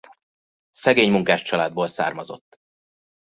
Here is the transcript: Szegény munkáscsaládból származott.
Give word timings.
Szegény 0.71 1.09
munkáscsaládból 1.11 1.87
származott. 1.87 2.59